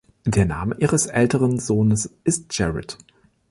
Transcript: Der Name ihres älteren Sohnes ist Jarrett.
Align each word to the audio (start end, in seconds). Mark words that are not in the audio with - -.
Der 0.25 0.45
Name 0.47 0.75
ihres 0.79 1.05
älteren 1.05 1.59
Sohnes 1.59 2.09
ist 2.23 2.57
Jarrett. 2.57 2.97